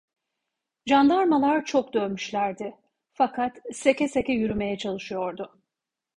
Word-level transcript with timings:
Candarmalar 0.89 1.65
çok 1.65 1.93
dövmüşlerdi, 1.93 2.75
fakat 3.13 3.59
seke 3.73 4.07
seke 4.07 4.33
yürümeye 4.33 4.77
çalışıyordu. 4.77 5.61